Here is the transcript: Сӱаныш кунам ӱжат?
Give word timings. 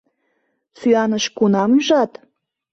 Сӱаныш 0.79 1.25
кунам 1.37 1.71
ӱжат? 1.79 2.11